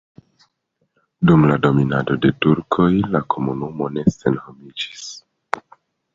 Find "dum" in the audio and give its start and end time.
1.29-1.45